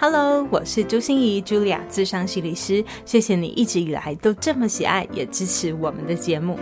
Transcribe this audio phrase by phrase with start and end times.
[0.00, 2.84] Hello，我是朱心仪，Julia，智商心理师。
[3.04, 6.56] 谢谢你一直以来都这么喜爱，也支持我们的节目。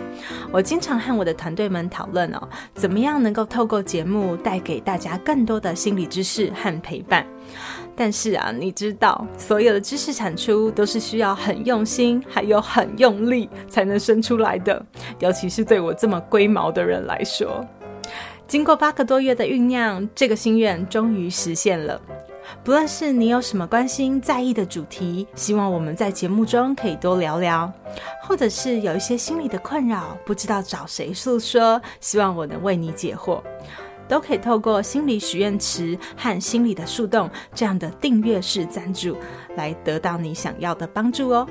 [0.51, 7.27] 我经常和我的团队们讨论哦，怎么样能够透过节目带给大家更多的心理知识和陪伴。
[7.95, 14.83] 但是啊，你知道，所有的知识产出都是需要很用心，还有很用力才能生出来的。
[15.19, 17.63] 尤其是对我这么龟毛的人来说，
[18.49, 22.01] 经过八个多月的酝酿，这个心愿终于实现了。
[22.63, 27.71] 不论是你有什么关心、在意的主题，希望我们在节目中可以多聊聊；
[28.23, 33.41] 或者是有一些心理的困扰，不知道找谁诉说，希望我能为你解惑。
[34.09, 39.17] 都可以透过心理许愿池和心理的树洞这样的订阅式赞助，
[39.57, 41.47] 来得到你想要的帮助哦。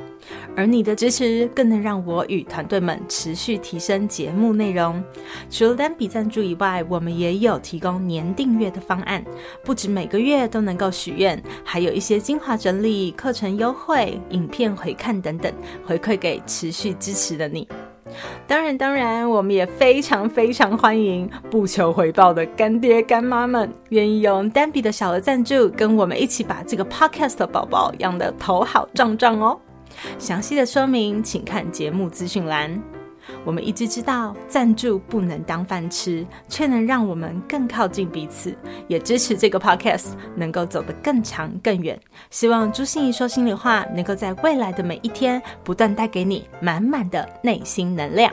[0.56, 5.04] 而你的支持更能让我与团队们持续提升节目内容。
[5.50, 9.24] 除了单笔赞助以外，我们也有提供年订阅的方案，
[9.64, 15.52] 不止每个月都能够许愿，还有一些精华整理、课程优惠、影片回看等等，
[15.86, 17.68] 回馈给持续支持的你。
[18.48, 29.60] 当然，当然，我们也非常非常欢迎不求回报的干爹干妈们，愿意用单笔的小额赞助，跟我们一起把这个 podcast 的宝宝养得头好壮壮哦。
[30.20, 32.82] 详细的说明，请看节目资讯栏。
[33.44, 38.56] 我们一直知道，赞助不能当饭吃，却能让我们更靠近彼此，
[38.88, 42.00] 也支持这个 podcast 能够走得更长更远。
[42.30, 48.32] 希望朱心仪说心里话，能够在未来的每一天，不断带给你满满的内心能量。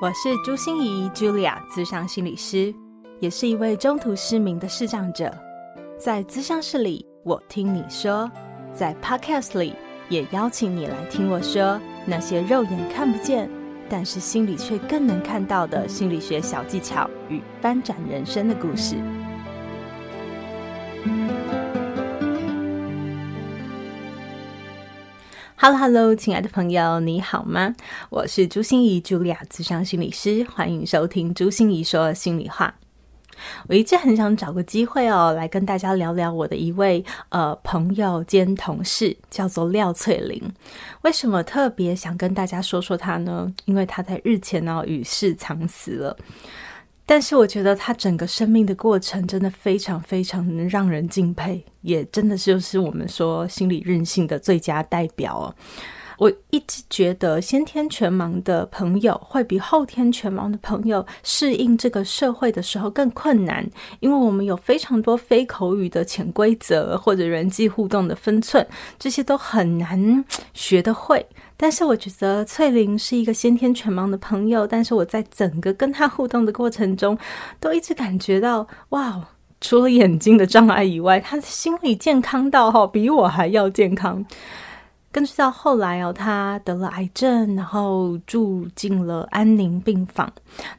[0.00, 2.72] 我是朱心仪，Julia，咨商心理师，
[3.18, 5.34] 也是一位中途失明的视障者。
[5.98, 8.30] 在咨商室里，我听你说；
[8.72, 9.74] 在 Podcast 里，
[10.08, 13.50] 也邀请你来听我说那些肉眼看不见，
[13.88, 18.94] 但是心里却更能看到的心理学小技巧与翻转人生的故事。
[25.56, 27.74] Hello，Hello，亲爱的朋友，你好吗？
[28.08, 32.72] 我是朱心仪茱莉亚咨商心理师，欢迎收听朱心仪说心里话。
[33.68, 40.42] 我一直很想找个机会哦，来跟大家聊聊我的一位呃朋友兼同事，叫做廖翠玲。
[41.02, 43.52] 为什么特别想跟大家说说她呢？
[43.64, 46.16] 因为她在日前呢与世长辞了。
[47.06, 55.54] 但是我觉得她整个生命的过程真的非常非常让人敬佩，也真的就是我们说心理韧性的最佳代表哦。
[56.18, 63.64] 我一直觉得先天全盲的朋友会比后天全盲的朋友适应这个社会的时候更困难，
[64.00, 68.66] 因为我们有非常多非口语的潜规则或者人际互动的分寸，
[68.98, 71.24] 这些都很难学得会。
[71.56, 77.16] 但是我觉得翠玲是一个先天全盲的朋友，但是我在整个跟她互动的过程中，
[77.60, 79.28] 都一直感觉到哇，
[79.60, 84.24] 除了眼睛的障碍以外，她的心理健康到哈比我还要健康。
[85.10, 90.30] 根据到后来哦，他得了癌症，然后住进了安宁病房。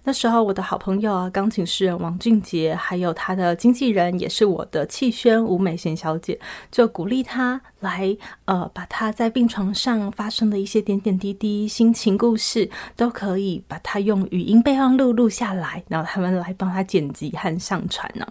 [0.03, 6.39] 那时候，我的好朋友啊，钢琴诗人王俊杰，还有他的经纪人，也是我的气宣吴美贤小姐，
[6.71, 18.27] 就鼓励他来，呃，把他在病床上发生的一些点点滴滴、心情故事，都可以把他用语音备忘录录下来，然后他们来帮他剪辑和上传呢，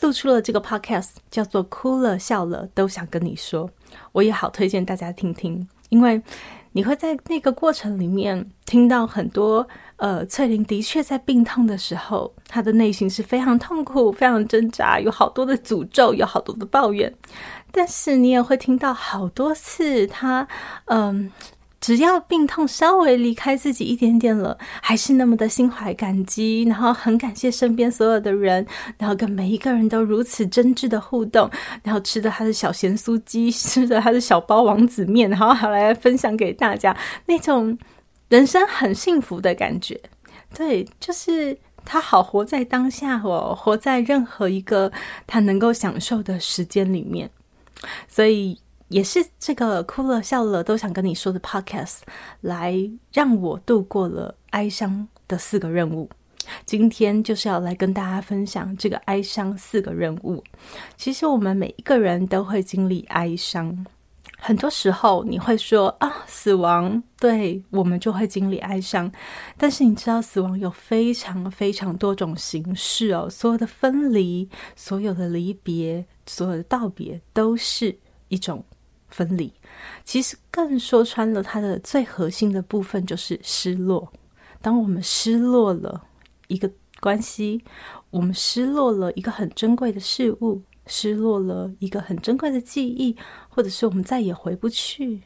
[0.00, 3.68] 录出了这个 podcast，叫做《哭了笑了都想跟你说》。
[4.12, 6.20] 我也好推荐大家听听，因为
[6.72, 17.12] 你会在那个过程里面听到很多，呃，翠玲的确在病痛的时候，她的内心是非常痛苦、非常挣扎，有好多的诅咒，有好多的抱怨，
[17.72, 20.46] 但是你也会听到好多次他，
[20.86, 21.30] 嗯、
[21.80, 28.66] 只要病痛稍微离开自己一点点了，还是那么的心怀感激，然后很感谢身边所有的人，
[28.98, 31.50] 然后跟每一个人都如此真挚的互动，
[31.82, 37.78] 然后吃着他的小咸酥鸡，吃着他的小包王子面，然后还来分享给大家，那种
[38.28, 39.98] 人生很幸福的感觉。
[40.54, 44.92] 对，就是他好活在当下哦，活在任何一个
[45.26, 47.30] 他能够享受的时间里面，
[48.08, 48.60] 所以。
[48.90, 51.98] 也是这个哭了笑了都想跟你说的 podcast，
[52.40, 52.74] 来
[53.12, 56.10] 让我度过了哀伤的四个任务。
[56.66, 60.42] 今天就是要来跟大家分享这个哀伤四个任务。
[60.96, 63.86] 其实我们每一个人都会经历哀伤，
[64.40, 69.10] 很多时候你会说啊，死亡，对，我们就会经历哀伤。
[69.56, 77.98] 但是你知道，死亡有非常非常多种形式哦，所有的分离，所有的离别，所有的道别，都是
[78.28, 78.64] 一种。
[79.12, 79.52] 分离，
[80.04, 84.12] 其实更说穿了，它的最核心的部分就是失落。
[84.62, 86.00] 当我们失落了
[86.46, 86.70] 一个
[87.00, 87.60] 关系，
[88.10, 93.16] 我们失落了一个很珍贵的事物，失落了一个很珍贵的记忆，
[93.48, 95.22] 或者是我们再也回不去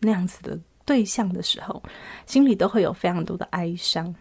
[0.00, 1.80] 那样子的对象的时候，
[2.26, 4.12] 心里都会有非常多的哀伤。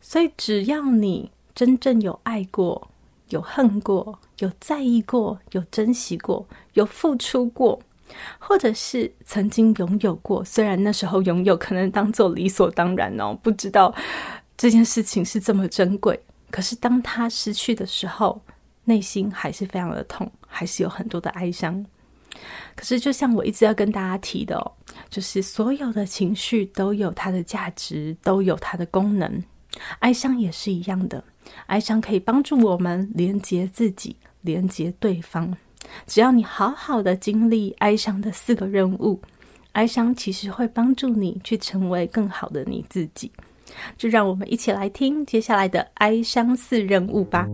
[0.00, 2.90] 所以，只要你真正有爱过、
[3.28, 7.80] 有恨过、有在意过、有珍惜过、有付出过，
[8.38, 13.94] 或者是曾经拥有过，虽然那时候拥有可能当做理所当然哦，不知道
[14.56, 18.40] 这件事情是这么珍贵，可是当他失去的时候，
[18.88, 21.84] 内心还是非常的痛，还是有很多的哀伤。
[22.74, 24.72] 可是，就像我一直要跟大家提的哦，
[25.10, 29.42] 就是所有的情绪都有它的价值，都有它的功能。
[29.98, 31.22] 哀伤也是一样的，
[31.66, 35.54] 哀伤可以帮助我们连接自己，连接对方。
[36.06, 39.20] 只要你好好的经历哀伤的四个任务，
[39.72, 43.30] 哀伤其实会帮助你去成为更好的你自己。
[43.96, 47.46] 就让我们一起来听接下来的哀伤四任务吧。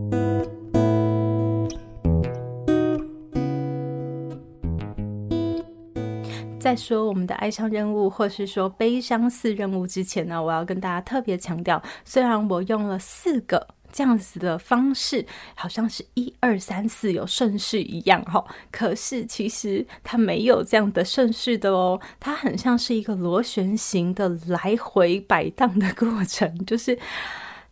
[6.64, 26.98] 在说我们的哀伤任务，或是说悲伤四任务之前呢，我要跟大家特别强调，虽然我用了四个这样子的方式，好像是一二三四有顺序一样哈，可是其实它没有这样的顺序的哦，它很像是一个螺旋形的来回摆荡的过程，就是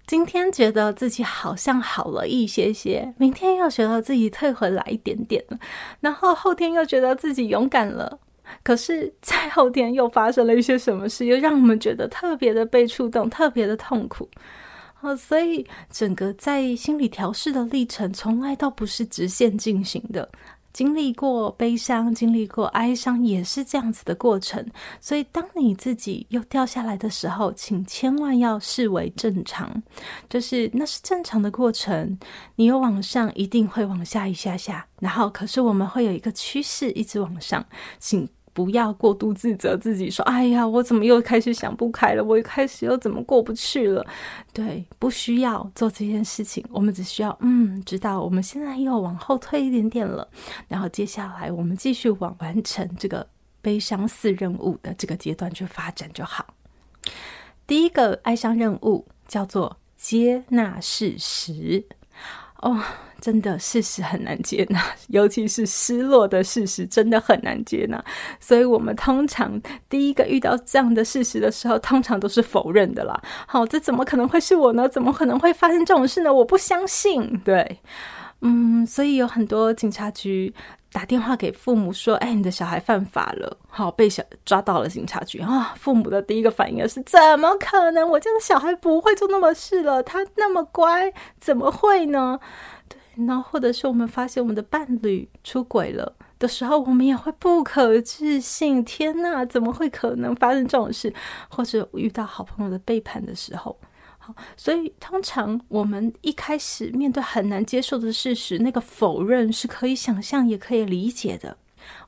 [0.06, 5.58] 今天觉得自己好像好了一些些，明天又觉得自己退回来一点点了，
[6.00, 8.18] 然后后天又觉得自己勇敢了。
[8.62, 14.28] 可是，在后天又发生了一些什么事，又让我们觉得特别的被触动，特别的痛苦。
[15.00, 20.28] 哦，所以整个在心理调试的历程，从来都不是直线进行的。
[20.72, 24.64] 经历过悲伤，经历过哀伤，也是这样子的过程。
[25.00, 29.82] 所以，当你自己又掉下来的时候，请千万要视为正常，
[30.30, 32.18] 就是那是正常的过程。
[32.54, 37.66] 你有往上，一定会往下一下下，然后可是我们会有一个趋势一直往上，
[37.98, 38.26] 请。
[38.52, 42.22] 不要过度自责自己，说：“哎呀，我怎么又开始想不开了？
[42.22, 44.04] 我一开始又怎么过不去了？”
[44.52, 50.28] 对，不需要做这件事情，我们只需要嗯，知道我们现在又往后退一点点了，
[50.68, 53.26] 然后接下来我们继续往完成这个
[53.60, 56.54] 悲伤四任务的这个阶段去发展就好。
[57.66, 61.84] 第一个哀伤任务叫做接纳事实。
[62.60, 62.80] 哦，
[63.22, 68.04] 真的事实很难接纳， 尤其是失落的事实，真的很难接纳。
[68.40, 69.58] 所以，我们通常
[69.88, 73.22] 第一个遇到这样的事实的时候，通常都是否认的啦。
[73.46, 74.88] 好，这怎么可能会是我呢？
[74.88, 76.34] 怎么可能会发生这种事呢？
[76.34, 77.40] 我不相信。
[77.44, 77.78] 对，
[78.40, 80.52] 嗯，所以有很多警察局
[80.92, 88.08] 打电话给父母说：“哎，你的小孩犯法了，好，被小抓到了警察局啊。”父母的第一个反应是：“怎么可能？
[88.10, 92.40] 我家的小孩不会做那么事了，他那么乖，怎么会呢？”
[93.16, 101.12] 然后或者是我们发现我们的伴侣出轨了的时候，我们也会不可置信：“天哪，怎么会可能发生这种事？”
[101.50, 103.78] 或者遇到好朋友的背叛的时候。
[104.18, 111.56] 好，所以通常我们一开始面对很难接受的事实，那个否认是可以想象也可以理解的。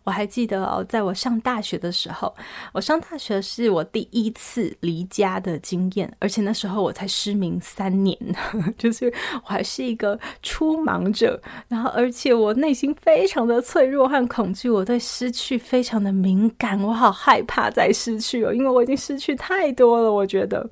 [0.05, 2.35] 我还记得哦，在我上大学的时候，
[2.73, 8.17] 我上大学是我第一次离家的经验，而且那时候我才失明三年，
[8.77, 9.13] 就是
[9.45, 11.41] 我还是一个初盲者。
[11.69, 20.69] 然后，而且我内心非常的脆弱和恐惧，我对失去非常的敏感，我好害怕再失去哦，因为我已经失去太多了，我觉得。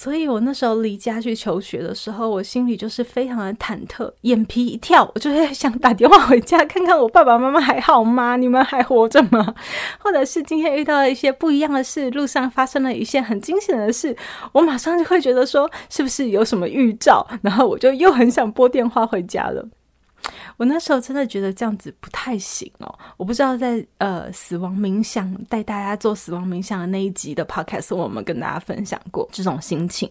[0.00, 8.36] 所以我那时候离家去求学的时候，我心里就是非常的忐忑，眼皮一跳，我就会想打电话回家看看我爸爸妈妈还好吗？
[8.36, 9.52] 你们还活着吗？
[9.98, 14.16] 或者是今天遇到了一些不一样的事，路上发生了一些很惊险的事，
[14.52, 17.26] 我马上就会觉得说，是不是有什么预兆？
[17.42, 19.68] 然后我就又很想拨电话回家了。
[20.58, 30.10] 我那时候真的觉得这样子不太行哦，我不知道在呃死亡冥想带大家做死亡冥想的那一集的 podcast，我们跟大家分享过这种心情。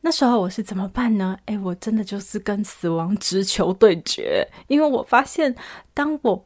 [0.00, 1.36] 那时候我是怎么办呢？
[1.46, 5.54] 诶，我真的就是跟死亡直球对决，因为我发现
[5.92, 6.42] 当我。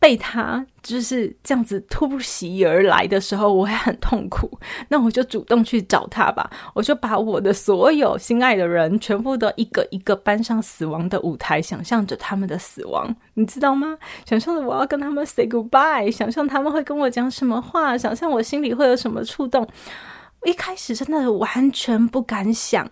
[0.00, 4.48] 被他就是这样子突袭而来的时候，我会很痛苦。
[4.88, 13.98] 那我就主动去找他吧，我就把我的所有心爱的人全部都一个一个搬上死亡的舞台，想象着他们的死亡，你知道吗？
[14.24, 19.66] 想象着我要跟他们 say goodbye，想象他们会跟我讲什么话，想象我心里会有什么触动。
[20.44, 22.88] 一开始真的完全不敢想。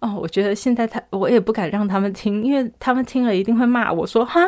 [0.00, 4.40] 哦，我觉得现在他我也不敢让他们听，因为他们听了一定会骂我说：“哈，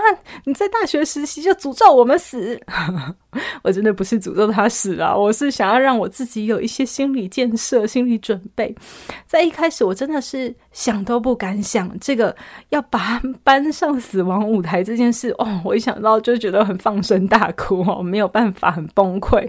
[0.45, 2.57] 你在大学实习就诅咒我们死。
[3.63, 8.73] ”我真的不是诅咒他死啊，我是想要让我自己有一些心理建设、心理准备。
[9.27, 12.35] 在一开始，我真的是想都不敢想这个
[12.69, 15.31] 要把搬上死亡舞台这件事。
[15.39, 19.49] 哦，我一想到就觉得很放声大哭哦，没有办法，很崩溃。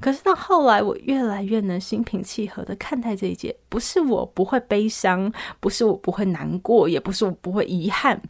[0.00, 3.54] 可是到后来，我越来越能心平气和的看待这一切。
[3.68, 8.20] 不是我不会悲伤，不是我不会难过，也不是我不会遗憾，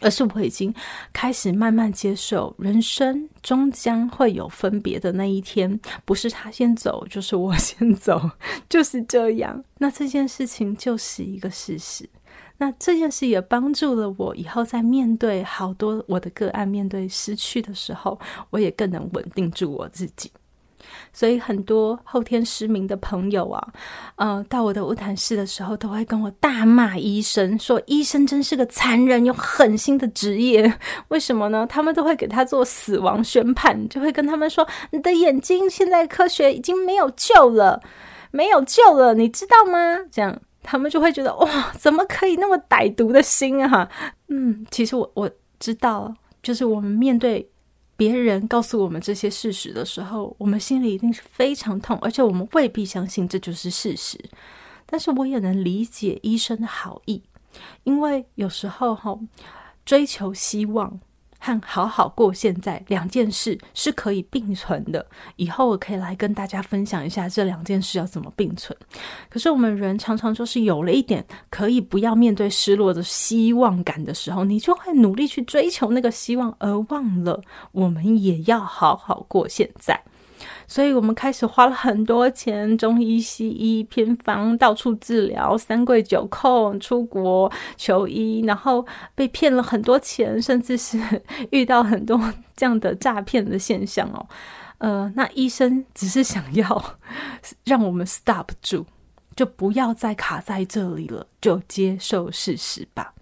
[0.00, 0.74] 而是我已经
[1.12, 5.78] 开始慢慢接受，人生终将会有分别的那一天。
[6.04, 8.30] 不是他先走，就是我先走，
[8.68, 9.62] 就是这样。
[9.78, 12.08] 那这件事情就是一个事实。
[12.58, 18.18] 那这件事也帮助了我以后在面对好多我的个案，面对失去的时候，
[18.50, 20.30] 我也更能稳定住我自己。
[21.12, 23.68] 所以很多后天失明的朋友啊，
[24.16, 30.72] 呃，到我的晤谈室的时候，都会跟我大骂医生，说医生真是个残忍又狠心的职业。
[31.08, 31.66] 为什么呢？
[31.66, 37.80] 他们都会给他做死亡宣判，就会跟他们说：“你的眼睛现在科学已经没有救了，
[38.30, 43.88] 没有救了，你知道吗？”这样他们就会觉得哇，怎么可以那么歹毒的心啊？
[44.28, 45.30] 嗯，其实我我
[45.60, 47.51] 知道，就是我们面对。
[48.02, 54.18] 别人告诉我们这些事实的时候，我们心里一定是非常痛，而且我们未必相信这就是事实。
[54.86, 57.22] 但是我也能理解医生的好意，
[57.84, 59.16] 因为有时候哈，
[59.84, 60.98] 追求希望。
[61.44, 65.04] 和好好过现在两件事是可以并存的。
[65.34, 68.76] 以后我可以来跟大家分享一下这两件事要怎么并存。
[69.28, 80.00] 可是我们人常常就是有了一点可以不要面对失落的希望感的时候，你就会努力去追求那个希望，而忘了我们也要好好过现在。
[80.66, 90.98] 所以我们开始花了很多钱，中医、西医、偏方，到处治疗，三跪九叩，出国求医，然后被骗了很多钱，甚至是
[91.50, 92.18] 遇到很多
[92.56, 94.26] 这样的诈骗的现象哦。
[94.78, 96.96] 呃，那医生只是想要
[97.64, 98.84] 让我们 stop 住，
[99.36, 103.14] 就不要再卡在这里了，就接受事实吧。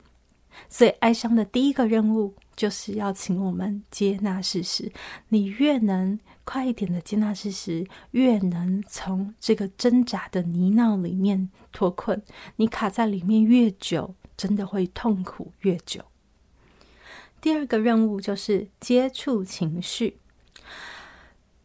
[0.69, 4.91] 所以哀伤的第一个任务，就是要请我们接纳事实。
[5.29, 6.19] 你越能
[6.53, 12.21] 快一点的接纳事实，越能从这个挣扎的泥淖里面脱困。
[12.57, 16.03] 你卡在里面越久，真的会痛苦越久。
[17.41, 20.19] 第二个任务就是接触情绪。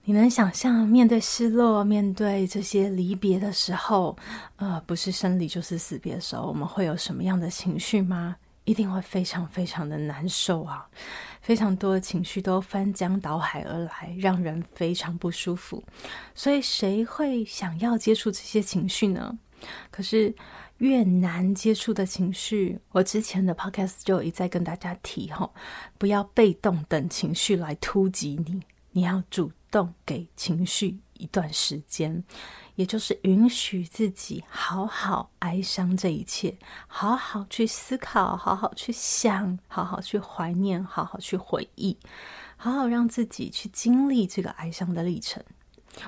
[0.04, 4.16] 你能想象面对失落、面对这些离别的时候，
[4.58, 8.36] 呃，不是生离就是死别的时候，我们会有什么样的情绪吗？
[8.66, 10.88] 一定会非常非常的难受啊！
[11.46, 15.84] 非常多的情绪都翻江倒海而来，让人非常不舒服。
[16.34, 19.38] 所以，谁会想要接触这些情绪呢？
[19.92, 20.34] 可是，
[20.80, 25.54] 越难接触的情绪，我之前的 podcast 就一再跟大家提吼，
[26.00, 28.60] 不要被动等情绪来突击你，
[28.94, 32.24] 你要主动给情绪一段时间。
[32.76, 41.98] 也就是允许自己好好哀伤这一切，好好去思考，好好去想，好好去怀念，好好去回忆，
[42.58, 45.44] 好好让自己去经历这个哀伤的历程。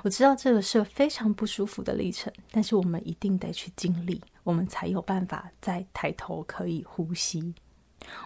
[0.04, 7.54] 我知道这个是非常不舒服的历程，但是我们一定得去经历，我们才有办法再抬头可以呼吸。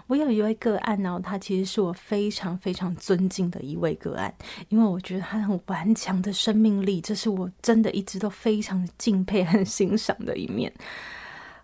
[0.07, 4.33] 我有一位个案呢，他其实是我非常非常尊敬的一位个案，
[4.69, 10.71] 因为我觉得他很顽强的生命力，这是我真的一直都非常敬佩和欣赏的一面。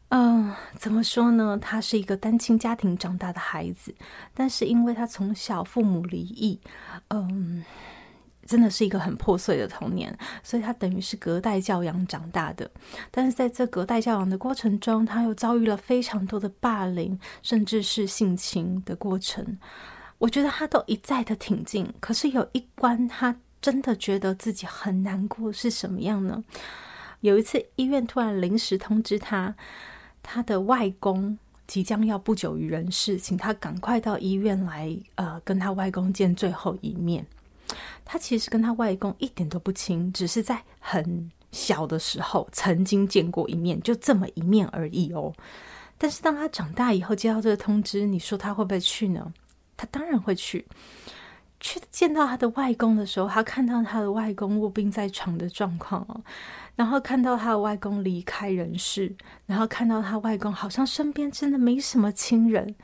[0.09, 1.57] 嗯，怎么说呢？
[1.61, 3.93] 他是一个单亲家庭长大的孩子，
[4.33, 6.59] 但是因为他从小父母离异，
[7.09, 7.63] 嗯。
[8.47, 12.71] 真的是一个很破碎的童年，所以他等于是隔代教养长大的。
[13.11, 19.57] 但是在这隔代教养的过程中，他又遭遇了非常多的霸凌，甚至是性侵的过程。
[20.17, 26.43] 我觉得他都一再的挺进，可是有一关他真的觉得自己很难过，是什么样呢？
[27.21, 29.53] 有一次医院突然临时通知他，
[30.23, 31.37] 他的外公
[31.67, 37.25] 即将要不久于人世，请他赶快到医院来，呃，跟他外公见最后一面。
[38.09, 45.33] 他其实跟他外公一点都不亲，只是在很小的时候曾经见过一面，就这么一面而已哦。
[45.97, 49.33] 但是当他长大以后接到这个通知，你说他会不会去呢？
[49.75, 50.65] 他当然会去。
[51.59, 56.21] 去见到他的外公的时候，他看到他的外公卧病在床的状况哦，
[56.75, 59.11] 然后看到他的外公离开人世，
[59.47, 62.75] 然后看到他外公好像身边真的没什么亲人。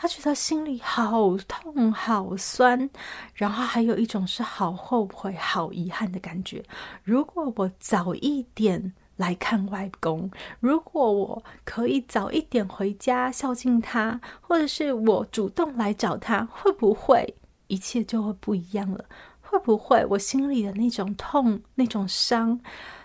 [0.00, 2.88] 他觉得心里好痛、好酸，
[3.34, 6.64] 然后还有一种是好后悔、好遗憾的感觉。
[7.02, 17.34] 如果我早一点来看外公，如果我可以早一点回家孝敬他，或者是我主动来找他，会不会
[17.66, 19.04] 一切就会不一样了？
[19.40, 22.60] 会不会我心里的那种痛、那种伤、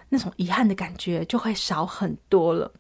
[0.09, 2.71] 那种遗憾的感觉就会少很多了？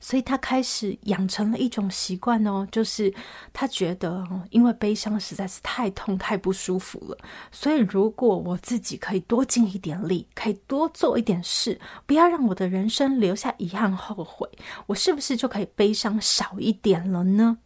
[0.00, 3.12] 所以他开始养成了一种习惯哦，就是
[3.52, 7.16] 他觉得，因为悲伤实在是太痛、太不舒服了，
[7.52, 14.48] 所以如果我自己可以多尽一点力，可以多做一点事，不要让我的人生留下遗憾、后悔，
[14.86, 17.58] 我是不是就可以悲伤少一点了呢？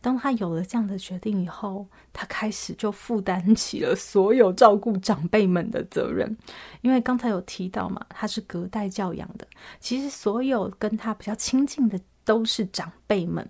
[0.00, 6.36] 当他有了这样的决定以后，他开始就负担起了所有照顾长辈们的责任。
[6.80, 9.46] 因为刚才有提到嘛，他是隔代教养的，
[9.80, 13.48] 其实所有跟他比较亲近的都是长辈们，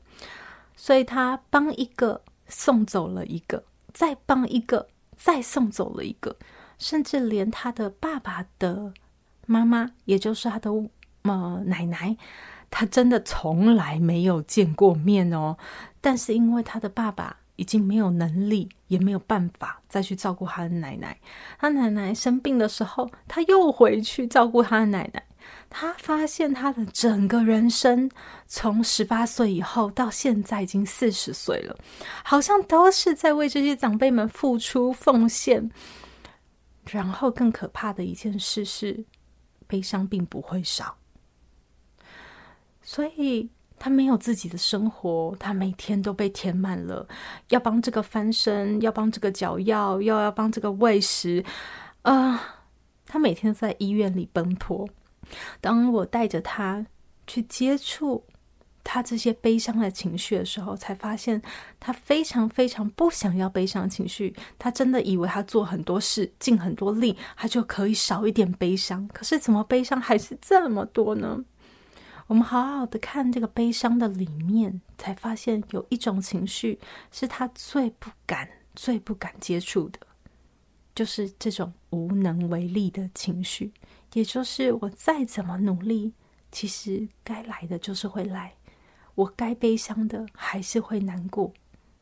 [0.76, 3.62] 所以他帮一个送走了一个，
[3.92, 6.36] 再帮一个再送走了一个，
[6.78, 8.92] 甚至连他的爸爸的
[9.46, 10.70] 妈妈，也就是他的
[11.22, 12.16] 呃奶奶。
[12.74, 15.58] 他真的从来没有见过面哦，
[16.02, 21.18] 但是因为他的爸爸已经没有能力，也没有办法再去照顾他的奶奶。
[21.58, 25.24] 他奶奶生病的时候，他又回去照顾他的奶奶。
[25.70, 28.10] 他发现他的整个人生，
[28.46, 31.76] 从十八岁以后到现在已经四十岁了，
[32.24, 35.70] 好像都是在为这些长辈们付出奉献。
[36.90, 39.04] 然后更可怕的一件事是，
[39.66, 40.96] 悲伤并不会少。
[42.82, 43.48] 所以
[43.82, 47.04] 他没有自己的生活，他每天都被填满了，
[47.48, 51.44] 要帮这个翻身，要帮这个脚药，又要帮这个喂食，
[52.02, 52.62] 啊、
[53.04, 54.88] 他每天在医院里奔波。
[55.60, 56.86] 当我带着他
[57.26, 58.24] 去接触
[58.84, 61.42] 他这些悲伤的情绪的时候，才发现
[61.80, 64.32] 他非常非常不想要悲伤情绪。
[64.60, 69.08] 他真的以为他做很多事，尽很多力，他就可以少一点悲伤。
[69.08, 71.44] 可是怎么悲伤还是这么多呢？
[72.32, 79.98] 我们好好的看这个悲伤的里面，才发现有一种情绪是他最不敢、最不敢接触的，
[80.94, 83.70] 就是这种无能为力的情绪。
[84.14, 86.14] 也就是我再怎么努力，
[86.50, 88.54] 其实该来的就是会来，
[89.14, 91.52] 我该悲伤的还是会难过。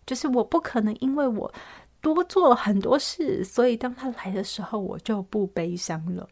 [0.06, 1.52] 就是我不可能因为我
[2.00, 6.28] 多做了很多事，所以当他来的时候，我就不悲伤了。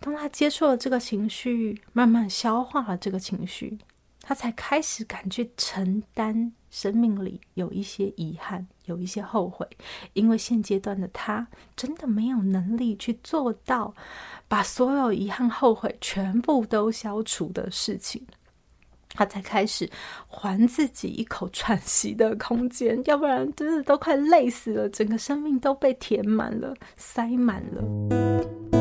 [0.00, 3.78] 当他接触了这个情绪，慢慢消化了这个情绪，
[4.22, 9.68] 他才开始敢去承担生命里有一些遗憾，有一些后悔，
[10.14, 13.94] 因为现阶段的他真的没有能力去做到
[14.48, 18.26] 把所有遗憾、后悔全部都消除的事情，
[19.10, 19.90] 他才开始
[20.26, 28.79] 还自己一口喘息的空间，要不然真的都快累死了，整个生命都被填满了，塞满了。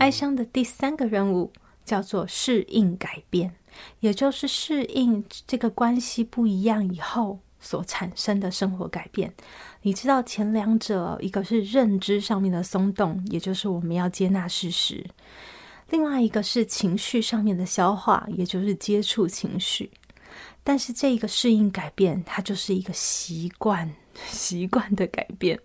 [0.00, 1.52] 哀伤的第三个任务
[1.84, 3.54] 叫做适应改变，
[4.00, 9.32] 也就是适应这个关系不一样以后所产生的生活改变。
[9.82, 15.04] 你知道前两者，一个是认知上面的松动，也就是我们要接纳事实；
[15.90, 19.90] 另外一个是情绪上面的消化，也就是接触情绪。
[20.64, 23.90] 但是这个适应改变，它就是一个习惯，
[24.28, 25.58] 习惯的改变。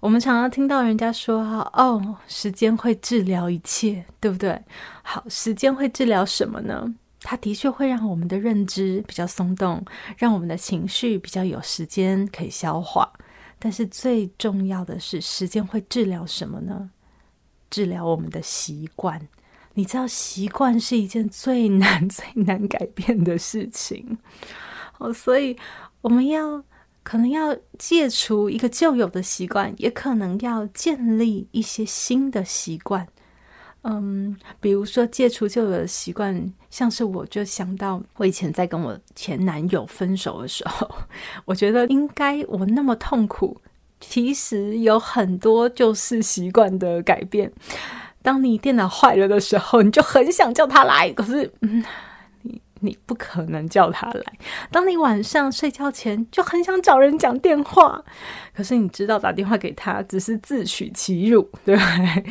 [0.00, 1.42] 我们常常听到人家说
[1.76, 4.58] ：“哦，时间会治疗一切，对不对？”
[5.04, 6.94] 好，时间会治疗什么呢？
[7.20, 9.84] 它的确会让我们的认知比较松动，
[10.16, 13.12] 让我们的情绪比较有时间可以消化。
[13.58, 16.90] 但是最重要的是，时间会治疗什么呢？
[17.68, 19.28] 治疗我们的习惯。
[19.74, 24.16] 你知道，习惯是一件最难、 最难改变的事情。
[24.96, 25.54] 哦，所以
[26.00, 26.64] 我们要。
[27.10, 33.04] 可能要戒除一个旧有的习惯，也可能要建立一些新的习惯。
[33.82, 40.88] 嗯，比如说戒除旧有的习惯，像是我就想到我以前在跟我前男友分手的时候，
[41.46, 43.60] 我觉得应该我那么痛苦，
[43.98, 47.52] 其实有很多就是习惯的改变。
[48.22, 51.84] 当你电脑坏了的时候，你就很想叫他来，可是嗯。
[52.80, 54.24] 你不可能叫他来。
[54.70, 58.02] 当你晚上睡觉前就很想找人讲电话，
[58.54, 62.24] 可是你知道打电话给他只是自取其辱，对不对？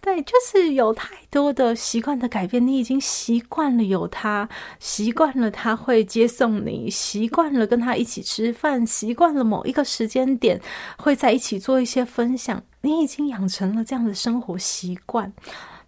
[0.00, 2.64] 对，就是有太多的习惯的改变。
[2.64, 10.60] 你已经习惯了有他，习惯了他会接送你，习惯了跟他一起吃饭，习惯了某一个时间点
[10.98, 12.62] 会在一起做一些分享。
[12.82, 15.32] 你已经养成了这样的生活习惯。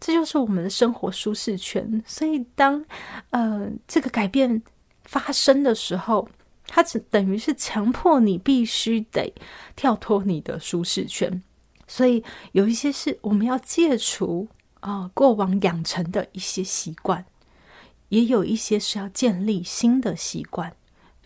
[0.00, 2.84] 这就是我们的生活舒适圈，所以当
[3.30, 4.62] 呃这个改变
[5.04, 6.28] 发生的时候，
[6.66, 9.32] 它只等于是强迫你必须得
[9.74, 11.42] 跳脱你的舒适圈。
[11.88, 14.48] 所以有一些是我们要戒除
[14.80, 17.24] 啊、过往养成的一些习惯，
[18.08, 20.74] 也有一些是要建立新的习惯。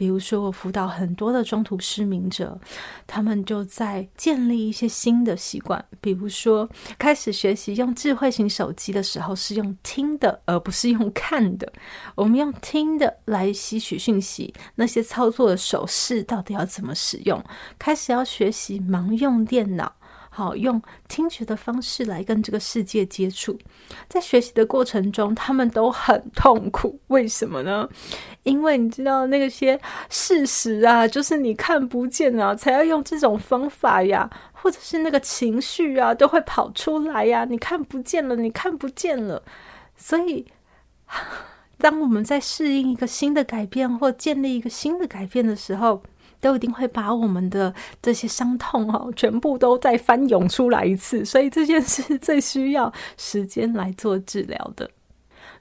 [0.01, 2.59] 比如说，我辅导很多的中途失明者，
[3.07, 5.85] 他们就在建立一些新的习惯。
[6.01, 11.71] 比如说，开始学习用智慧型手机的时候，是用听的，而不是用看的。
[12.15, 17.45] 我们用听的来吸取讯息，那些操作的手势到底要怎么使用？
[17.79, 19.93] 开始要学习盲用电脑。
[20.33, 23.59] 好，用听觉的方式来跟这个世界接触，
[24.09, 27.01] 在学习的过程中，他们都很痛苦。
[27.09, 27.89] 为什么呢？
[28.45, 37.45] 因为你知道那些事实啊，就是你看不见啊，才要用这种方法呀，或者是那个情绪啊，都会跑出来呀。
[37.45, 39.43] 你看不见了，你看不见了。
[39.97, 40.47] 所以，
[41.77, 46.03] 当我们在适应一个新的改变或建立一个新的改变的时候，
[46.41, 54.91] 都一定会把我们的这些伤痛哦，全部都再翻涌出来一次，所以这件事最需要时间来做治疗的。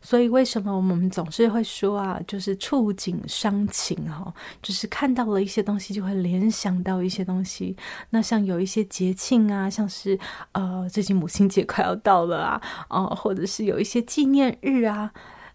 [0.02, 7.76] 所以为什么我们总是会说啊，就是触景伤情哈，就是看到了一些东西就会联想到一些东西。
[8.12, 10.18] 那像有一些节庆啊，像是
[10.54, 15.12] 呃最近母亲节快要到了啊，哦、或者是有一些纪念日啊，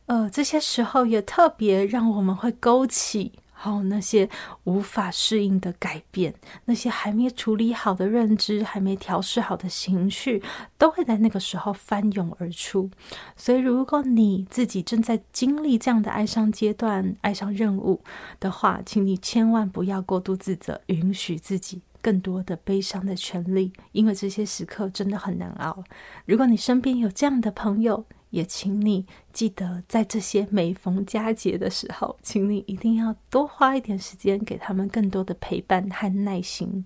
[0.06, 3.32] 呃这些时候也特别让我们会勾起。
[3.64, 4.29] 好，那些
[4.64, 6.35] 无法适应的改变，
[6.66, 10.42] 那些还没处理好的认知，还没调试好的情绪，
[10.77, 12.90] 都会在那个时候翻涌而出。
[13.35, 18.03] 所以，如果你自己正在经历这样的哀伤阶段、哀伤任务
[18.38, 25.83] 的话，请你千万不要过度自责，允许自己更多的悲伤的权利，因为这些时刻真的很难熬。
[26.27, 36.85] 如果你身边有这样的朋友，也请你记得，在这些每逢佳节的时候，请你一定要多花一点时间，给他们更多的陪伴和耐心。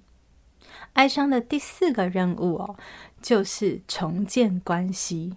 [0.92, 2.76] 哀伤的第四个任务哦，
[3.22, 5.34] 就是重建关系。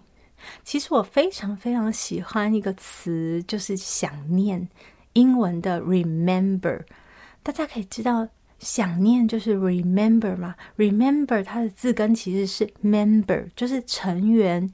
[0.62, 4.68] 其实我非常非常喜欢一个词，就是想念，
[5.14, 6.82] 英文的 remember。
[7.42, 8.28] 大家可以知道。
[8.62, 14.70] 想念就是 remember 嘛，remember 它的字根其实是 member，就是成员。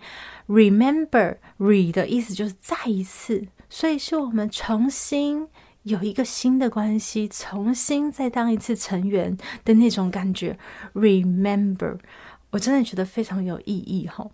[0.46, 5.48] remember，re 的意思就是再一次，所以是我们重新
[5.85, 10.59] 有一个新的关系，重新再当一次成员的那种感觉。
[10.94, 11.98] remember，
[12.51, 14.29] 我真的觉得非常有意义哈。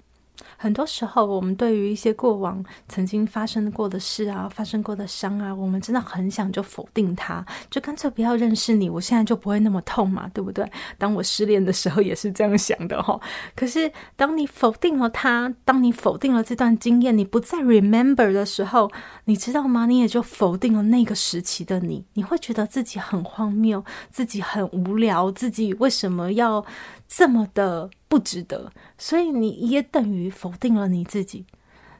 [0.56, 10.68] 很多时候，我们对于一些过往曾经发生过的事啊、发生过的伤啊，我们真的很想就否定它，就干脆不要认识你，我现在就不会那么痛嘛，对不对？
[10.96, 13.18] 当我失恋的时候也是这样想的哈。
[13.54, 18.90] 可是，当你否定了它，当你否定了这段经验，你不再 remember 的时候，
[19.24, 19.86] 你知道吗？
[19.86, 26.64] 你也就否定了那个时期的你，你会觉得自己很荒谬，自己很无聊，自己为什么要
[27.16, 28.72] 这么的不值得？
[28.98, 31.46] 所以你也等于否定了你自己。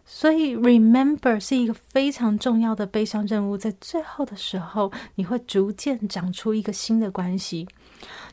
[0.05, 7.69] 所以 remember 是一个非常重要的悲伤任务，在最后的时候，你会逐渐长出一个新的关系。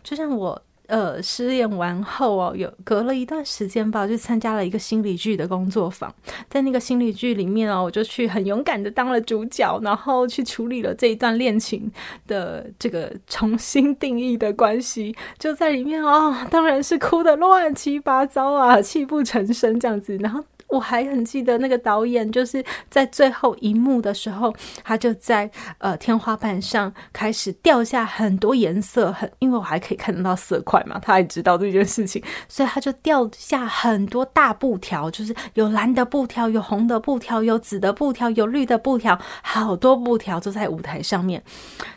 [0.03, 0.63] 就像我。
[0.91, 6.13] 呃，失恋完后哦，有隔了一段时间吧，就参加了一个心理剧的工作坊。
[6.49, 11.89] 在那个心理剧里面哦，我就去很勇敢的当了主角，然后去处理了这一段恋情
[12.27, 15.15] 的这个重新定义的关系。
[15.39, 20.43] 就在里面哦，当然是哭的乱七八糟啊，泣不成声这样子，然后。
[20.71, 24.53] 我还很记得那个导演，就是在最后一幕的时候，
[24.83, 41.43] 他就在呃天花板上开始掉下很多颜色，很因为我还可以看得到色块嘛，他也知道这件事情，所以他就掉下很多大布条，就是有蓝的布条，有红的布条，有紫的布条，有绿的布条，好多布条都在舞台上面。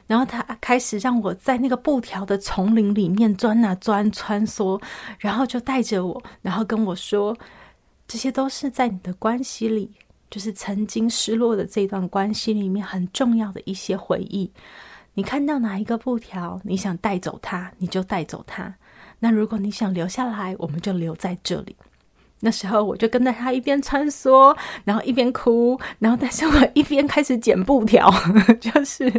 [0.08, 4.80] 然后他开始让我在那个布条的丛林里面钻啊钻，穿梭，
[5.18, 7.36] 然后就带着我，然后跟我说。
[8.14, 9.90] 这些都是在你的关系里，
[10.30, 14.48] 就是曾经失落的这段关系里面很重要的一些回忆。
[15.14, 18.72] 你看到哪一个布条，你想带走它，你就带走它。
[19.18, 21.74] 那如果你想留下来，我们就留在这里。
[22.44, 24.54] 那时候我就跟着他一边穿梭，
[24.84, 28.12] 然后一边哭，然后但是我一边开始捡布条，
[28.60, 29.10] 就是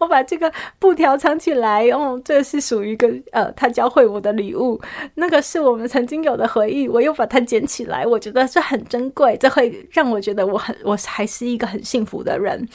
[0.00, 1.88] 我把这个布条藏起来。
[1.90, 4.80] 哦，这是属于一个呃，他教会我的礼物，
[5.14, 12.68] 那个是我们曾经有的回忆，我又把它捡起来，我觉得这很珍贵，这会让我觉得我很我还是一个很幸福的人。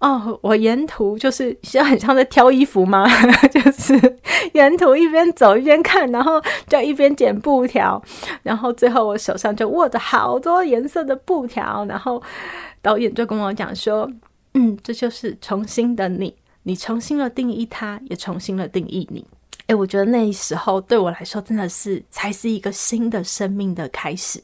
[0.00, 3.06] 哦，我沿途就是就很像在挑衣服吗，
[3.52, 4.18] 就是
[4.54, 8.02] 沿途一边走一边看，然后就一边剪布条，
[8.42, 12.22] 然后最后我手上就握着好多颜色的布条，然后
[12.82, 14.10] 导演就跟我讲说
[14.54, 19.26] ：“嗯，这就是重新的你。”你重新的定义他，也重新的定义你。
[19.68, 24.42] 诶，我觉得那时候对我来说，真的是才是一个新的生命的开始。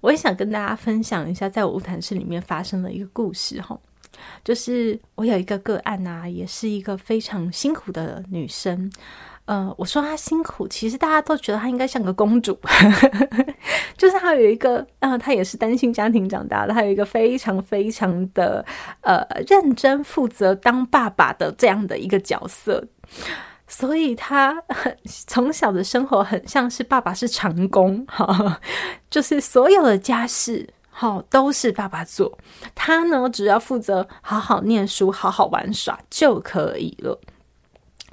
[0.00, 3.78] 我也想跟大家分享一下，在我晤谈室里面发生的一个故事哈，
[4.44, 8.90] 就是我有一个个案啊，也是一个非常辛苦的女生。
[9.44, 12.56] 呃，我说她辛苦，其实大家都觉得她应该像个公主，
[13.98, 18.64] 就是她有一个，呃，她也是单亲家庭长大的，她有一个非常非常的
[19.00, 22.86] 呃认真负责当爸爸的这样的一个角色，
[23.66, 24.62] 所以她
[25.26, 28.60] 从小的生活很像是爸爸是长工哈，
[29.10, 32.38] 就是所有的家事好都是爸爸做，
[32.74, 37.18] 他呢只要负责好好念书、好好玩耍就可以了。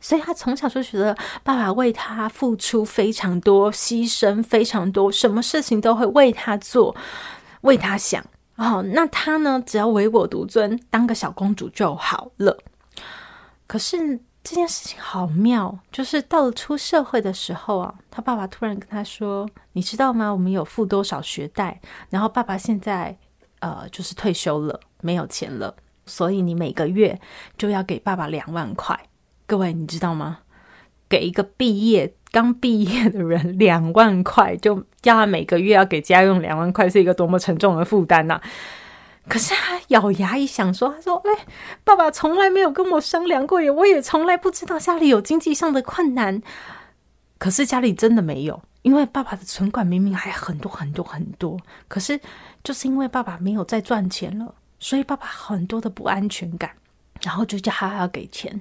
[0.01, 1.13] 所以他从小就觉得
[1.43, 6.95] 爸爸为他付出非常多，牺牲非常多，什么事情都会为他做，
[7.61, 8.25] 为他想。
[8.55, 12.57] 哦，那他呢，只要唯我独尊，当个小公主就好了。
[13.67, 20.31] 可是这件事情好妙，就是到了出社会的时候啊，他爸爸突然跟他说：“你知道吗？
[20.31, 21.79] 我们有付多少学贷？
[22.09, 23.15] 然后爸爸现在
[23.59, 25.75] 呃，就是退休了，没有钱了，
[26.05, 27.19] 所以你每个月
[27.57, 28.97] 就要给爸爸两万块。”
[29.45, 30.39] 各位，你知道吗？
[31.09, 38.39] 给一个毕业刚毕业的人两万块，就叫他每个月要给家用两万块，是一个多么沉重的负担呐！
[39.27, 41.45] 可是他咬牙一想说：“他说，哎，
[41.83, 46.41] 爸爸从来没有跟我商量过，也我也从来不知道家里有经济上的困难。
[47.37, 52.19] 可是家里真的没有，因为爸爸的存款明明还很多很多很多，可是
[52.63, 56.71] 就是因为爸爸没有再赚钱了，所以爸爸很多的不安全感，
[57.21, 58.59] 然后就叫他要给钱。”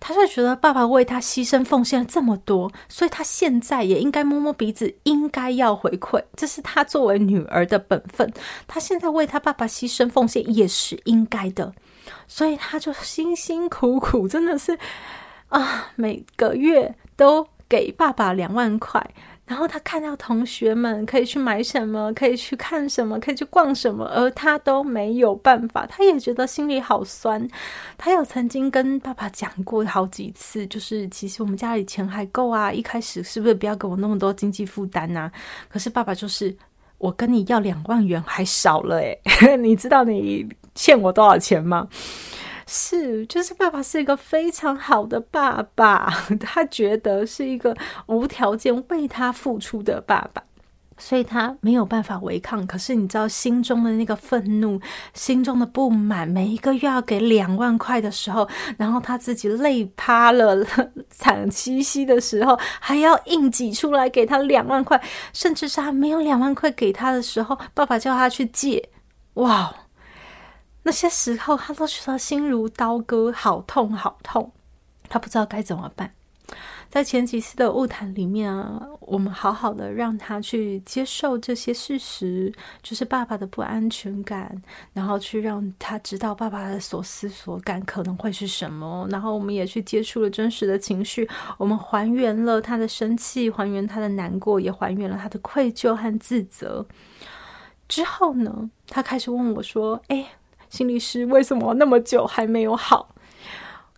[0.00, 8.32] 他就觉得爸爸为他牺牲奉献了这么多，所以他现在也应该摸摸鼻子，应该要回馈，这是他作为女儿的本分。
[8.66, 11.72] 他现在为他爸爸牺牲奉献也是应该的，
[12.26, 14.78] 所以他就辛辛苦苦，真的是
[15.48, 19.04] 啊，每个月都给爸爸两万块。
[19.48, 27.48] 然后他看到同学们可以去买什么，可以去看什么，可以去逛什么，而他都没有办法，他也觉得心里好酸。
[27.96, 35.32] 他有曾经跟爸爸讲过好几次，就是其实我们家里钱还够啊，一开始是不是不要给我那么多经济负担啊？
[35.70, 36.54] 可是爸爸就是，
[36.98, 39.18] 我跟你要两万元还少了诶，
[39.58, 41.88] 你知道你欠我多少钱吗？
[42.70, 46.06] 是，就是爸爸是一个非常好的爸爸，
[46.38, 47.74] 他觉得是一个
[48.06, 50.42] 无条件为他付出的爸爸，
[50.98, 52.66] 所以他没有办法违抗。
[52.66, 54.78] 可是你知道，心中的那个愤怒，
[55.14, 60.62] 心中的不满，每一个月要给两万块的时候，然后他自己累趴了，
[61.08, 65.02] 惨兮兮的时候，还要硬挤出来给他两万块，
[65.32, 68.90] 甚至是他没有两万块给他的时候，爸爸叫他去借，
[69.34, 69.74] 哇！
[70.88, 74.50] 那些时候，他都觉得心如刀割，好痛好痛，
[75.10, 76.14] 他不知道该怎么办。
[76.88, 82.50] 在前几次的晤谈里面啊，我们好好的让他去接受这些事实，
[82.82, 84.62] 就是爸爸的不安全感，
[84.94, 89.06] 然后去让他知道爸爸的所思所感可能会是什么。
[89.10, 96.86] 然后我们也去接触了真实的情绪，我们还原了他的生气，还原他的难过，也还原了他的愧疚和自责。
[97.86, 100.26] 之后呢，他开始问我说：“哎。”
[100.70, 103.14] 心理师为什么那么久还没有好？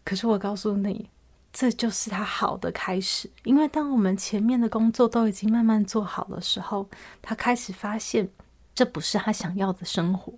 [0.04, 1.10] 可是我告诉你，
[1.52, 3.30] 这就是他好的开始。
[3.44, 6.88] 因为当我们前面的工作都已经慢慢做好的时候，
[7.20, 8.28] 他开始发现
[8.74, 10.32] 这不是他想要的生活。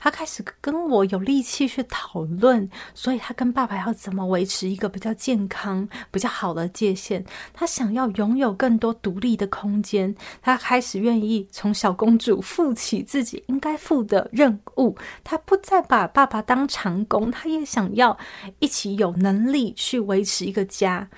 [0.00, 7.24] 他开始跟我有力气去讨论，所以他跟爸爸要怎么维持一个比较健康、比较好的界限。
[7.52, 10.14] 他想要拥有更多独立的空间。
[10.42, 14.96] 他开始愿意从小公主负起自己应该负的任务。
[15.22, 18.16] 他不再把爸爸当长工，他也想要
[18.58, 21.08] 一起有能力去维持一个家。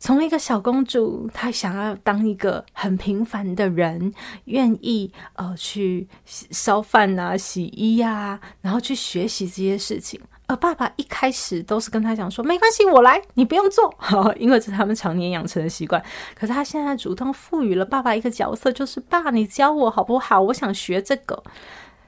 [0.00, 4.12] 从一个小公主，她想要当一个很平凡的人，
[4.46, 10.18] 愿意呃去烧饭啊、洗衣啊，然后去学习这些事情。
[10.46, 13.94] 而爸爸一开始都是跟她讲说：“没关系，我来，你不用做。
[14.36, 16.02] ”因为这是他们常年养成的习惯。
[16.34, 20.40] 可是他现在主动赋予了爸爸一个角色，就是爸，你教我好不好？
[20.40, 21.40] 我想学这个。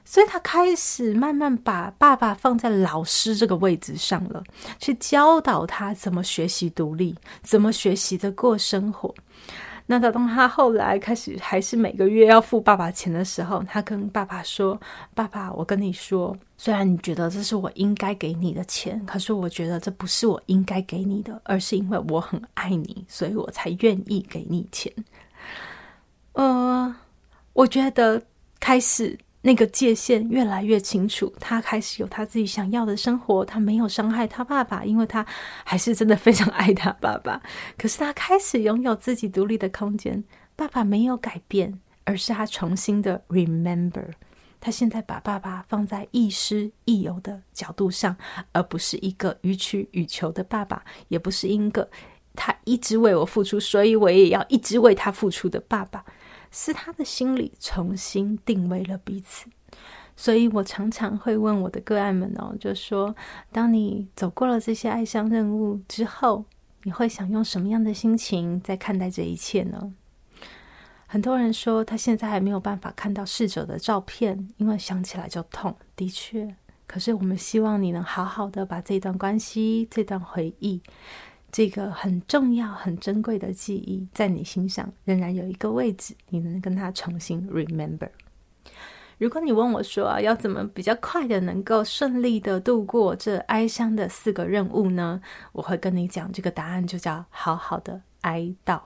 [0.05, 4.43] 所以他开始慢慢把爸爸放在老师这个位置上了，
[4.79, 9.13] 去教导他怎么学习独立，怎么学习的过生活。
[9.85, 14.79] 那他当他后来开始还是每个月要付爸爸钱的时候，他跟爸爸说
[15.13, 24.91] ：“爸爸，我跟你说，虽然你觉得这是我应该给你的钱，可是我觉得这不是我应该给你的，而是因为我很爱你，所以我才愿意给你钱。”
[26.31, 26.95] 呃，
[27.51, 28.21] 我觉得
[28.59, 29.17] 开始。
[29.45, 35.25] 那个界限越来越清楚，他开始有他自己想要的生活，他没有伤害他爸爸，因为他
[35.65, 37.41] 还是真的非常爱他爸爸。
[37.77, 40.23] 可是他开始拥有自己独立的空间，
[40.55, 44.11] 爸爸没有改变，而是他重新的 remember。
[44.61, 48.15] 他现在把爸爸放在亦师亦友的角度上，
[48.53, 51.89] 而不是一个予取予求的爸爸，也不是一个
[52.33, 56.05] 他一直为我付出，所以我也要一直为他付出的爸爸。
[56.55, 59.47] 是他的心里重新定位了彼此，
[60.15, 63.15] 所以我常常会问我的个案们哦，就说：
[63.51, 66.45] 当你走过了这些爱上任务之后，
[66.83, 69.93] 你会想用什么样的心情在看待这一切呢？
[71.07, 75.75] 很多人说他现在还没有办法看到逝者的照片，因为想起来就痛。
[75.95, 80.81] 的确，可是我们希望你能好好的把这段关系、这段回忆。
[81.53, 88.09] 这个很重要、很珍贵的记忆，在你心上仍然有一个位置，你能跟他重新 remember。
[89.19, 95.21] 如果你问我说啊，要怎么比较快的能够顺利的度过这哀伤的四个任务呢？
[95.51, 98.81] 我会跟你讲，这个答案就叫好好的哀悼，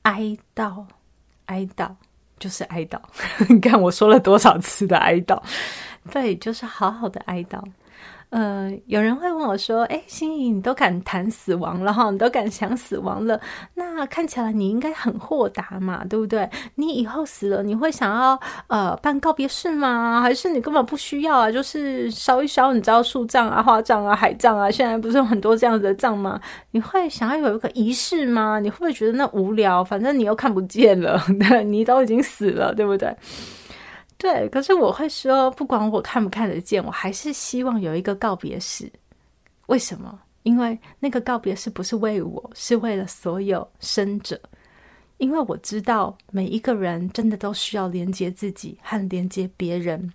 [0.00, 0.86] 哀悼，
[1.44, 1.94] 哀悼，
[2.38, 2.98] 就是哀悼。
[3.50, 5.40] 你看我说了多少次的哀悼？
[6.10, 7.62] 对，就是好好的哀悼。
[8.32, 13.38] 呃，有人会问我说：“哎，心怡，你都敢谈死亡了哈，你都敢想死亡了，
[13.74, 16.48] 那看起来你应该很豁达嘛，对不对？
[16.76, 20.22] 你以后死了，你会想要呃办告别式吗？
[20.22, 21.52] 还是你根本不需要啊？
[21.52, 26.40] 就是烧一烧，你知道树葬啊、花葬啊、海葬啊，现在不是有很多这样子的葬吗？
[26.70, 28.58] 你会想要有一个仪式吗？
[28.60, 29.84] 你会不会觉得那无聊？
[29.84, 31.22] 反正你又看不见了，
[31.66, 33.14] 你都已经死了，对不对？”
[34.22, 38.88] 对，可是我会说，不管我看不看得见，我还是希望有一个告别式。
[39.66, 40.20] 为什么？
[40.44, 44.40] 因为那个告别式不是为我，是为了所有生者。
[45.18, 50.12] 因为我知道每一个人真的都需要连接自己和连接别人，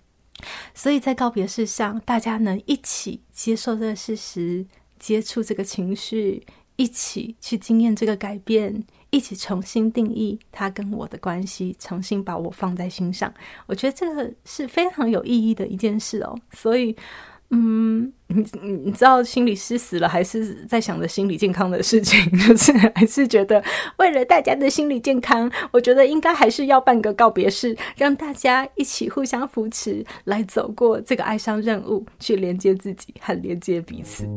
[0.73, 4.65] 所以在告别式上，大家能一起接受这个事实，
[4.97, 8.85] 接触这个情绪，一起去经验这个改变。
[9.09, 13.33] 一起重新定义他跟我的关系，重新把我放在心上。
[13.65, 16.37] 我觉得这个是非常有意义的一件事哦。
[16.51, 16.93] 所以，
[17.51, 18.45] 嗯，你
[18.83, 23.63] 你知道，心理师死了还是在想着心理健康的事情，就是还是觉得
[23.97, 34.27] 为了大家的心理健康，我觉得应该还是要办个告别式，让大家一起互相扶持，来走过这个哀伤任务，去连接自己和连接彼此。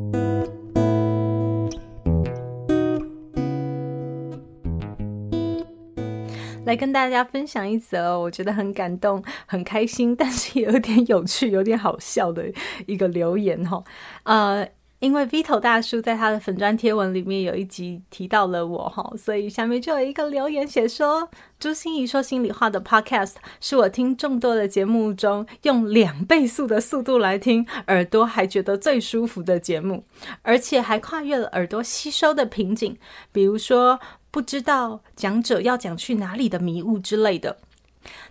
[6.70, 12.44] 来跟大家分享一则我觉得很感动、很开心，但是也有点有趣、有点好笑的
[12.86, 13.82] 一个留言哈。
[14.22, 14.64] 呃，
[15.00, 21.28] 因为 Vito 大叔在他的粉砖贴文里面有一集提到了我哈，所以下面就有一个留言写说
[21.58, 30.04] ：“朱心怡说心里话的 Podcast 是我听众多的节目中用两倍速的速度来听，耳朵还觉得最舒服的节目，
[30.42, 32.96] 而且还跨越了耳朵吸收的瓶颈，
[33.32, 33.98] 比如说。”
[34.30, 37.58] 不知道讲者要讲去哪里的迷雾之类的，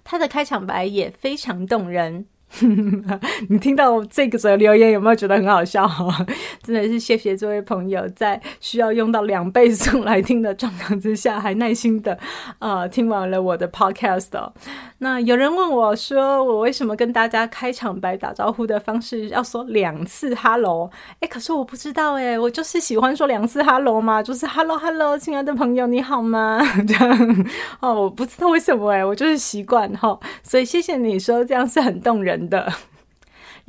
[0.04, 2.26] 他的开场白也非常动人。
[3.50, 5.90] 你听到这个则留言有没有觉得很好笑？
[6.64, 12.18] 真的是谢谢这位朋友，在需要用到两倍速来听的状况之下，还耐心的、
[12.60, 14.52] 呃、听完了我的 podcast 哦。
[15.00, 20.90] 那有人问我说，我为什么跟大家开场白打招呼的方式要说两次 hello？
[21.20, 26.60] 哎，可是我不知道哎，我就是喜欢说两次 hello 嘛，就是 hello hello，亲爱的朋友你好吗？
[26.88, 27.46] 这样
[27.80, 32.72] 哦，我不知道为什么哎，我就是习惯哈、哦，所以谢谢你说这样是很动人的。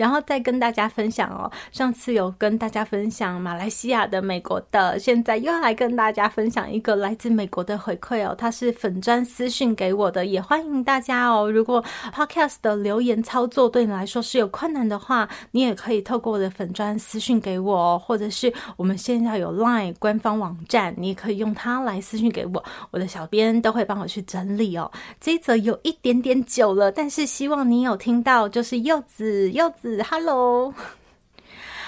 [0.01, 11.53] 然后再跟大家分享哦，上次有跟大家分享马来西亚的、美国的，现在又来跟大家分享一个来自美国的回馈哦，他是粉砖私讯给我的，也欢迎大家哦。
[11.53, 11.85] 如果
[12.15, 24.91] Podcast 的留言操作对你来说是有困难的话，你也可以透过我的粉砖私讯给我哦，或者是我们现在有 Line 官方网站，你也可以用它来私讯给我，我的小编都会帮我去整理哦。
[25.21, 29.89] 这一则有一点点久了，但是希望你有听到，就是柚子，柚子。
[29.98, 30.72] Hello，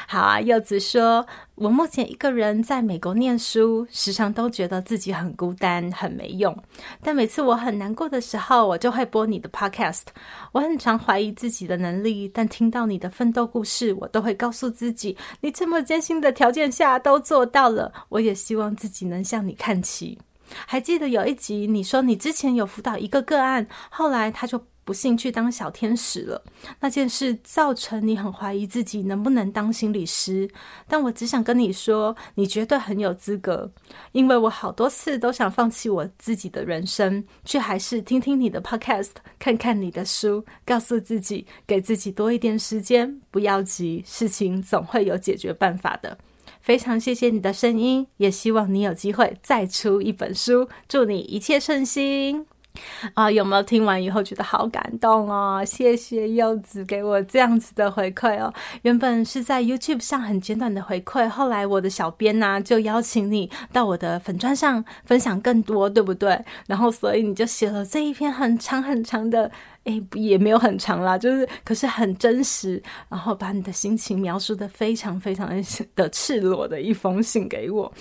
[0.09, 0.41] 好啊。
[0.41, 6.57] 柚子说：“我目前一个人在美国念书，时常都觉得自己很孤单、很没用。
[7.03, 10.05] 但每次我很难过的时候，我就会播你的 Podcast。
[10.51, 17.93] 我很常怀疑自己的能力，但听到你的奋斗故事，我都会告诉自己，你这么艰辛的条件下都做到了。
[18.09, 20.19] 我也希望自己能向你看齐。
[20.67, 26.43] 还记得有一集，你说你之前有辅导一个个案，后来他就。”不幸去当小天使了。
[26.81, 30.51] 那件事造成你很怀疑自己能不能当心理师，
[30.89, 33.71] 但我只想跟你说，你绝对很有资格。
[34.13, 46.19] 因为我好多次都想放弃我自己的人生，却还是听听你的 podcast，看看你的书，告诉自己，给自己多一点时间，不要急，事情总会有解决办法的。
[46.61, 50.69] 非常谢谢你的声音，也希望你有机会再出一本书。
[50.89, 52.52] 祝你一切顺心。
[53.15, 55.63] 啊，有没有听完以后觉得好感动哦？
[55.65, 58.53] 谢谢柚子给我这样子的回馈哦。
[58.83, 66.43] 原本是在 YouTube 上很简短的回馈，后来我的小编呢、就邀请你到我的粉专上分享更多，对不对？
[66.67, 69.51] 然后所以你就写了这一篇很长很长的，
[69.85, 75.49] 诶，也没有很长啦，就是可是很真实，然后把你的心情描述得非常非常
[75.95, 77.93] 的赤裸的一封信给我，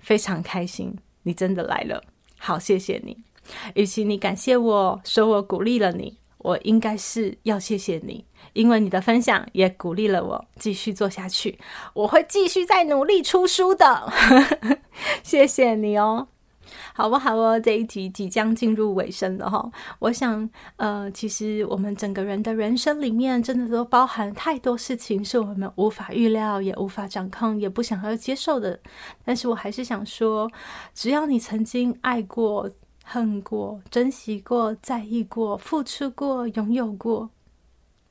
[0.00, 2.02] 非常开心，你真的来了，
[2.38, 3.27] 好，谢谢你。
[3.74, 11.58] 与其你感谢我说我鼓励了你，我应该是要谢谢你，因为你的分享也鼓励了我继续做下去。
[11.94, 14.12] 我会继续再努力出书的，
[15.22, 16.28] 谢谢你哦，
[16.94, 17.58] 好不好哦？
[17.58, 28.78] 这一集即将进入尾声了哈，我想，呃，其实我们整个人的人生里面，真的都包含太多事情是我们无法预料、也无法掌控、也不想要接受的。
[29.24, 30.50] 但是我还是想说，
[30.94, 32.70] 只要你曾经爱过。
[33.10, 37.30] 恨过、珍惜过、在意过、付出过、拥有过，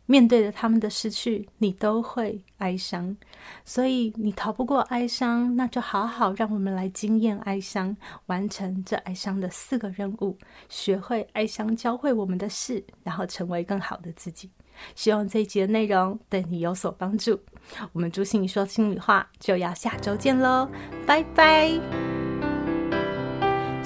[0.08, 3.16] 面对着他们的失去，你都会哀伤。
[3.64, 7.96] 所以你逃不过哀伤，那就好好让我们来经验哀伤，
[8.26, 10.36] 完成这哀伤的四个任务，
[10.68, 14.50] 学会哀伤教会我们的事，然后成为更好的自己。
[14.96, 17.40] 希望这一集的内容对你有所帮助。
[17.94, 20.68] 我们朱芯仪说心里话，就要下周见喽，
[21.06, 22.17] 拜拜。